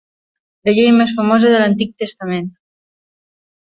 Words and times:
La 0.69 0.73
llei 0.77 0.89
més 1.01 1.13
famosa 1.21 1.53
de 1.53 1.61
l'Antic 1.61 1.95
Testament. 2.07 2.53